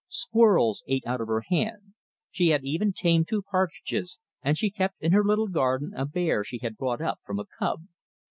[0.09, 1.93] Squirrels ate out of her hand,
[2.31, 6.43] she had even tamed two partridges, and she kept in her little garden a bear
[6.43, 7.83] she had brought up from a cub.